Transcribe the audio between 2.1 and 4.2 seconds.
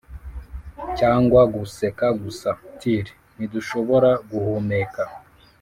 gusa 'til ntidushobora